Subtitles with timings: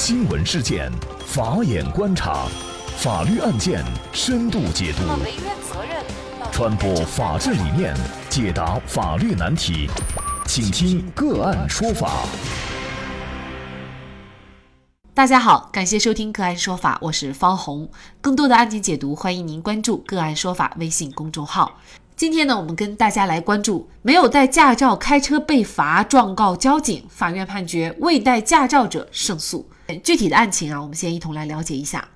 [0.00, 0.88] 新闻事件，
[1.26, 2.46] 法眼观察，
[2.98, 5.02] 法律案件深度解读，
[6.52, 7.92] 传播法治理念，
[8.30, 9.90] 解答法律难题，
[10.46, 12.22] 请听个案说法。
[15.12, 17.90] 大家好，感谢收听个案说法，我是方红。
[18.20, 21.76] 更多的案件解读，欢迎您关注个案说法微信公众号。
[22.14, 29.68] 今天呢，我们跟大家来关注没有带驾照开车被罚，状告交警，法院判决未带驾照者胜诉。
[29.96, 32.08] 具体的案情啊，我们先一同来了解一下。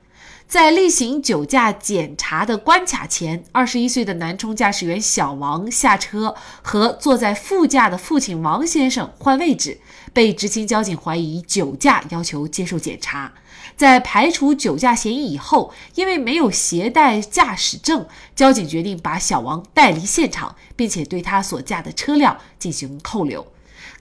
[0.47, 9.81] 在例行酒驾检查的关卡前，二十一岁的南充驾驶员小王下车和坐在副驾的父亲王先生换位置，
[10.13, 13.33] 被执勤交警怀疑酒驾，要求接受检查。
[13.75, 23.47] 在排除酒驾嫌疑以后，因为没有携带驾驶证，交警决定把小王带离现场，并且对他所驾的车辆进行扣留。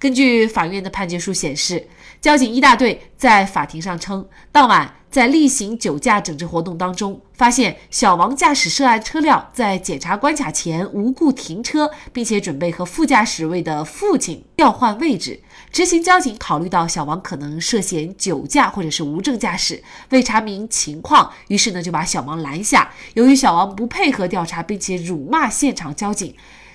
[0.01, 1.87] 根据法院的判决书显示，
[2.19, 4.95] 交警一大队在法庭上称，当晚。
[5.11, 15.41] 在例行酒驾整治活动当中，发现小王驾驶涉案车辆在检查关卡前无故停车，并且准备和副驾驶位的父亲调换位置。
[15.69, 22.89] 执行交警考虑到小王可能涉嫌酒驾或者是无证驾驶，为查明情况，于是呢就把小王拦下。
[23.13, 26.33] 由于小王不配合调查，并且辱骂现场交警，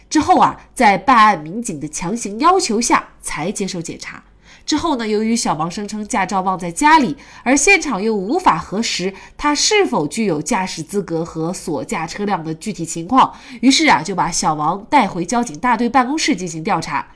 [0.09, 4.23] 之后啊，在办案民警的强行要求下，才接受检查。
[4.65, 5.07] 之后呢？
[5.07, 17.07] 由于小王声称驾照忘在家里，而现场又无法核实他是否具有驾驶资格和所驾车辆的具体情况，于是啊，就把小王带回交警大队办公室进行调查。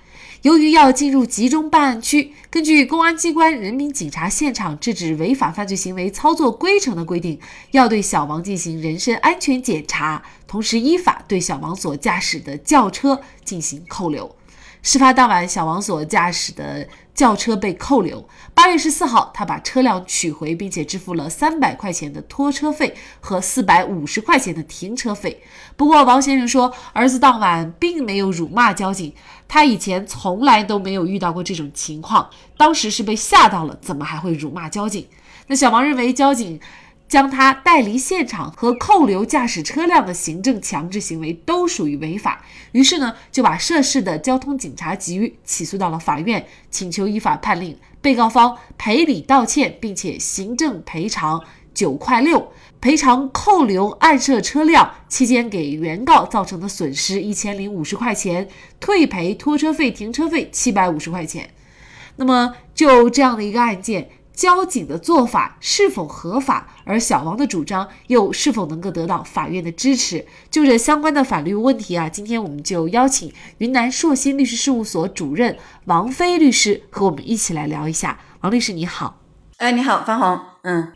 [0.42, 7.38] 由于要进入集中办案区，根据公安机关人民警察现场制止违法犯罪行为操作规程的规定，
[7.72, 14.34] 要对小王进行人身安全检查，同时依法对小王所驾驶的轿车进行扣留。
[14.82, 16.88] 事发当晚，小王所驾驶的
[17.20, 18.26] 轿车被扣留。
[18.54, 25.42] 八月十四号，他把车辆取回，并且支付了三百块钱的拖车费和四百五十块钱的停车费。
[25.76, 29.12] 不过，王先生说，儿子当晚并没有辱骂交警，
[29.46, 35.06] 他以前从来都没有遇到过这种情况，当时是被吓到了，怎么还会辱骂交警？
[35.48, 36.58] 那小王认为交警。
[37.10, 51.42] 将他带离现场和扣留驾驶车辆的行政强制行为都属于违法，于是呢就把涉事的交通警察局起诉到了法院，请求依法判令被告方赔礼道歉，并且行政赔偿
[51.74, 58.48] 九块六，赔偿扣留案涉车辆期间给原告造成的损失一千零五十块钱，
[58.78, 61.50] 退赔拖车费、停车费七百五十块钱。
[62.14, 64.08] 那么就这样的一个案件。
[64.40, 70.24] 交警的做法是否合法，而小王的主张又是否能够得到法院的支持？
[70.50, 78.18] 就这相关的法律问题啊，今天我们就邀请云南硕鑫律师事务所主任王飞律师和我们一起来聊一下。
[78.40, 79.20] 王律师你好，
[79.58, 80.90] 哎，你好，方红，嗯，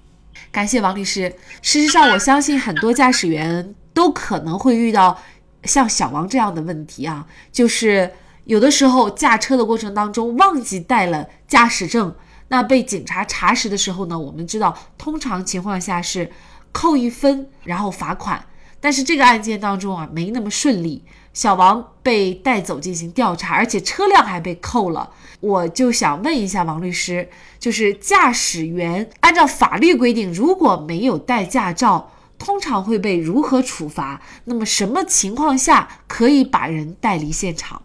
[0.51, 1.31] 感谢王律师。
[1.61, 5.19] 事实上，我相信很多驾驶员都可能会遇到
[5.65, 8.11] 像小王这样的问题啊，就是
[8.45, 12.15] 有的时候驾车的过程当中忘记带了驾驶证。
[12.55, 14.17] 那被警察查实的时候呢？
[14.17, 16.31] 我们知道，通常情况下是
[16.71, 18.47] 扣一分，然后罚款。
[18.81, 21.05] 但是这个案件当中啊，没那么顺利。
[21.33, 25.11] 小王被带走进行调查，而且车辆还被扣了。
[25.41, 27.29] 我就想问一下王律师，
[27.59, 34.23] 就是驾驶员按照法律规定，如果没有带驾照，通常会被如何处罚？
[34.45, 37.83] 那么什么情况下可以把人带离现场？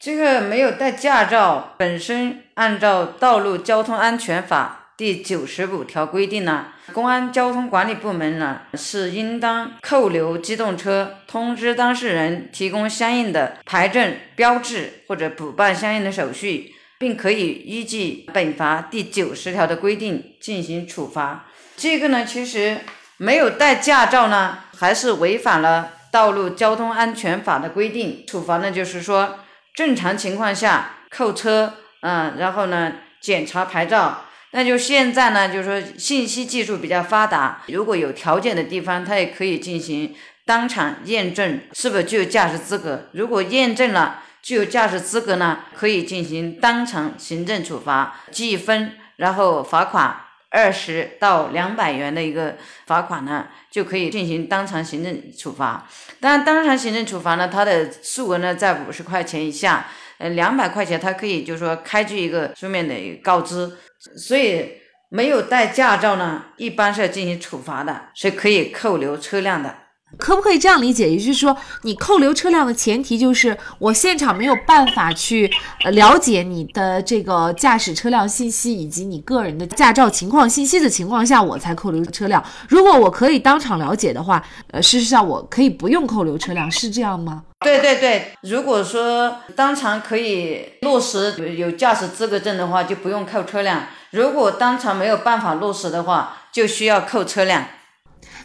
[0.00, 21.46] 这个没有带驾照，本身按照《道路交通安全法》第九十五条规定呢，公安交通管理部门呢是应当扣留机动车，通知当事人提供相应的牌证标志或者补办相应的手续，并可以依据本法第九十条的规定进行处罚。
[21.76, 22.78] 这个呢，其实
[23.16, 29.40] 没有带驾照呢，还是违反了《道路交通安全法》的规定，处罚呢就是说。
[29.78, 40.12] 正常情况下扣车，嗯，然后呢检查牌照，那就现在呢，就是说信息技术比较发达，如果有条件的地方，他也可以进行
[40.44, 43.08] 当场验证是否具有驾驶资格。
[43.12, 50.16] 如果验证了具有驾驶资格呢，可以进行当场行政处罚，记分，然后罚款。
[50.50, 52.56] 二十到两百元的一个
[52.86, 55.86] 罚款呢，就可以进行当场行政处罚。
[56.20, 59.86] 当然，当场行政处罚呢，它的数额呢在五十块钱以下，
[60.18, 63.70] 呃，两百块钱它可以就是说开具一个书面的告知。
[64.16, 64.74] 所以
[65.10, 69.74] 没有带驾照呢，一般是要进行处罚的，是可以扣留车辆的。
[70.16, 71.08] 可不可以这样理解？
[71.08, 75.50] 也就是说，你扣留车辆的前提就是我现场没有办法去
[75.84, 82.42] 呃了解你的这个驾驶车辆信息以及你个人的驾照情况信息的情况下，我才扣留车辆。
[82.68, 87.44] 如果我可以当场了解的话，呃，事实上我可以不用扣留车辆，是这样吗？
[87.60, 93.80] 对对对，如果说当场可以落实有驾驶资格证的话，就不用扣车辆；
[94.12, 97.64] 如果当场没有办法落实的话，就需要扣车辆。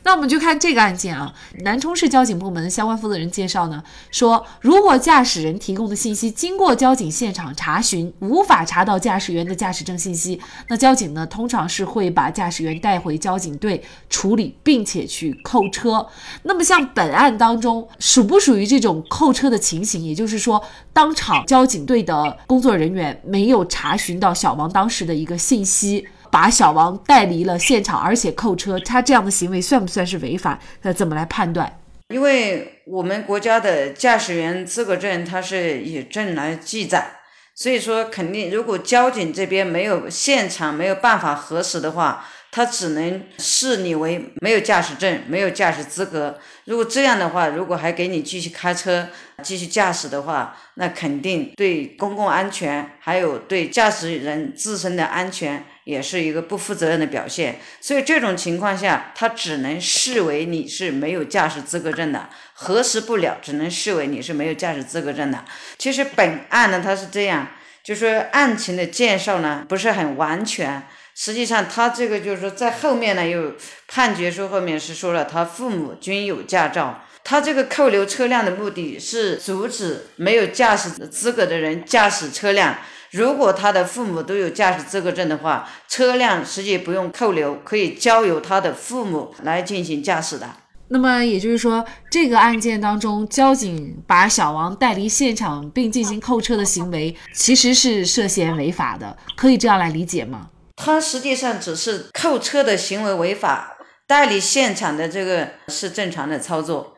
[0.03, 16.05] 那我们就看这个案件啊，南充市交警部门相关负责人介绍呢，说如果驾驶人提供的信息经过交警现场查询无法查到驾驶员的驾驶证信息，那交警呢通常是会把驾驶员带回交警队处理，并且去扣车。
[16.43, 20.03] 那么像本案当中属不属于这种扣车的情形？
[20.03, 20.61] 也就是说，
[20.91, 26.05] 当场交警队的工作人员没有查询到小王当时的一个信息。
[26.33, 30.59] 把小王带离了现场，而且扣车，他这样的行为算不算是违法？
[30.81, 31.79] 那怎么来判断？
[32.07, 37.17] 因为我们国家的驾驶员资格证，它是以证来记载，
[37.53, 42.25] 所以说肯定，如果交警这边没有现场没有办法核实的话。
[42.55, 46.37] 他只能视你为没有驾驶证、没有驾驶资格。
[46.65, 49.07] 如果这样的话，如果还给你继续开车、
[49.41, 57.59] 继续驾驶的话，那肯定对公共安全，还有对驾驶人自身的安全，也是一个不负责任的表现。
[57.81, 65.43] 所以这种情况下，他只能视为你是没有驾驶资格证的，核实不了，只能视为你是没有驾驶资格证的。
[65.77, 67.47] 其实本案呢，他是这样，
[67.83, 70.83] 就说案情的介绍呢不是很完全。
[71.15, 73.53] 实际上，他这个就是说，在后面呢，又
[73.87, 77.03] 判决书后面是说了，他父母均有驾照。
[77.23, 82.77] 他这个扣留车辆的目的是阻止没有驾驶资格的人驾驶车辆。
[83.13, 90.49] 如果他的父母都有驾驶资格证的话，车辆实际不用扣留，可以交由他的父母来进行驾驶的。
[90.87, 100.49] 那么也就是说，这个案件当中，交警把小王带离现场并进行扣车的行为，其实是涉嫌违法的，可以这样来理解吗？
[100.75, 103.77] 他实际上只是扣车的行为违法，
[104.07, 106.92] 带离现场的这个是正常的操作。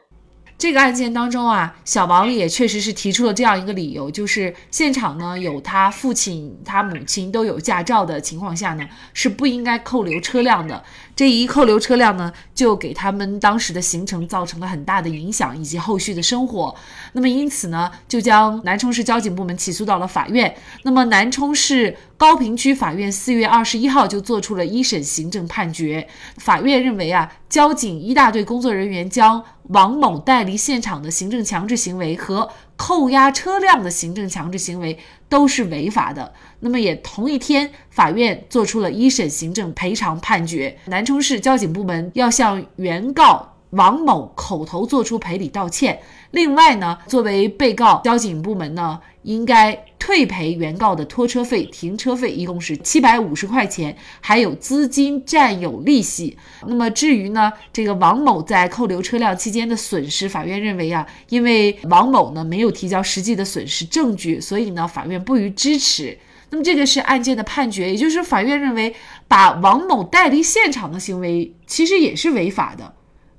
[0.57, 10.81] 这个案件当中啊，小王也确实是提出了这样一个理由，就是现场呢有他父亲、他母亲都有驾照的情况下呢，是不应该扣留车辆的。
[11.15, 16.75] 这一扣留车辆呢，就给他们当时的行程造成了很大的影响，以及后续的生活。
[17.13, 20.53] 那么因此呢，就将南充市交警部门起诉到了法院。
[20.83, 26.05] 那么南充市高坪区法院四月二十一号就作出了一审行政判决。
[26.37, 36.33] 法院认为啊，交警一大队工作人员将王某带离现场的行政强制行为和扣押车辆的行政强制行为都是违法的。
[36.65, 45.99] 那么也同一天，法院作出了一审行政赔偿判决，南充市交警部门要向原告王某口头作出赔礼道歉。
[46.31, 56.35] 另外呢，作为被告，交警部门呢应该退赔原告的拖车费、停车费，一共是七百五十块钱，还有资金占有利息。
[56.65, 66.17] 那么至于呢，这个王某在扣留车辆期间的损失，法院认为啊，因为王某呢没有提交实际的损失证据，所以呢，法院不予支持。
[66.49, 68.95] 那么这个是案件的判决，也就是法院认为
[69.27, 72.93] 把王某带离现场的行为其实也是违法的。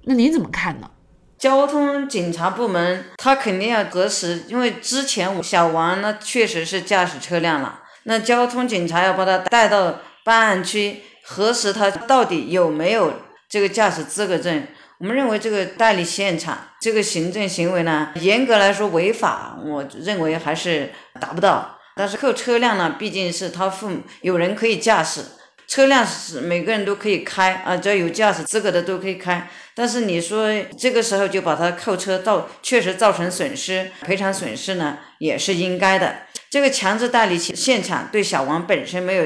[0.04, 0.90] 那您怎么看呢？
[1.38, 13.12] 交通警察部门他肯定要核实，因为之前小王呢确实是驾驶车辆了，那交通警察要把他带到办案区核实他到底有没有
[13.48, 14.66] 这个驾驶资格证。
[14.98, 21.75] 我们认为这个代理现场这个行政行为呢，严格来说违法，我认为还是达不到。
[21.96, 25.22] 但是扣车辆呢，毕竟是他父母有人可以驾驶。
[25.66, 29.50] 车辆是每个人都可以开啊，只要有驾驶资格的都可以开。
[29.74, 30.48] 但是你说
[30.78, 36.18] 这个时候就把他扣车，到确实造成损失，赔偿损失呢也是应该的。
[36.48, 39.24] 这个强制代理现场对小王本身没有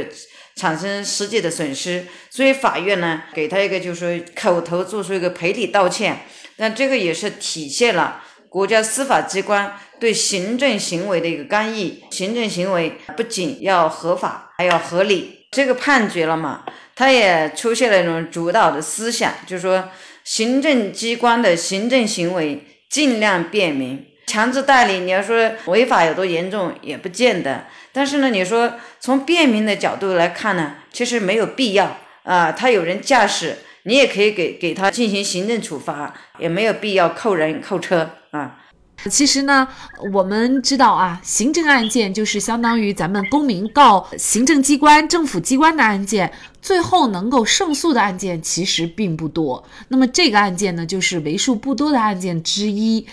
[0.57, 6.21] 产生实际的损失，所以法院呢给他一个就是说口头做出一个赔礼道歉。
[6.57, 12.03] 但这个也是体现了国家司法机关对行政行为的一个干预。
[12.11, 15.47] 行政行为不仅要合法，还要合理。
[15.53, 16.65] 这个判决了嘛，
[16.97, 19.89] 它也出现了一种主导的思想，就是说
[20.25, 24.07] 行政机关的行政行为尽量便民。
[24.27, 27.65] 强制代理，你要说违法有多严重，也不见得。
[27.91, 32.53] 但是呢，你说从便民的角度来看呢，其实没有必要啊。
[32.53, 38.60] 他有人驾驶，你也可以给给他进行行政处罚，也没有必要扣人扣车啊。
[39.09, 39.67] 其实呢，
[40.13, 46.31] 我们知道啊，行政案件就是相当于咱们公民告行政机关、政府机关的案件，
[46.61, 49.65] 最后能够胜诉的案件其实并不多。
[49.89, 53.07] 那么这个案件呢，就是为数不多的案件之一。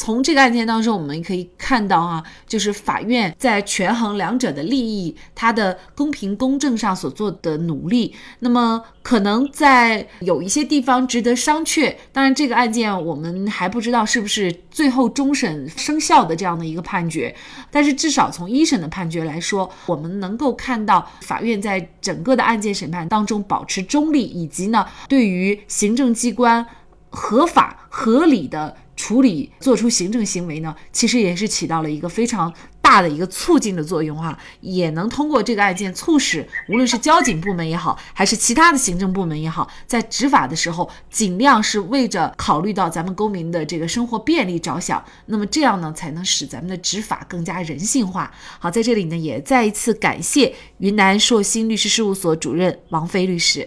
[0.00, 8.14] 从这个案件当中，我们可以看到啊，就是法院在权衡两者的利益、它的公平公正上所做的努力。
[8.38, 11.94] 那么可能在有一些地方值得商榷。
[12.14, 17.36] 当然，这个案件我们还不知道是不是最后终审生效的这样的一个判决。
[17.70, 26.66] 但是至少从一审的判决来说，我们能够看到法院在整个的案件审判当中保持中立，以及呢，对于行政机关
[27.10, 28.74] 合法合理的。
[29.00, 32.52] 处理做出行政行为呢，其实也是起到了一个非常
[32.82, 48.30] 大的一个促进的作用哈，也能通过这个案件促使无论是交警部门也好，还是其他的行政部门也好，在执法的时候尽量是为着考虑到咱们公民的这个生活便利着想，那么这样呢，才能使咱们的执法更加人性化。
[48.58, 53.66] 好，在这里呢，也再一次感谢云南硕鑫律师事务所主任王飞律师。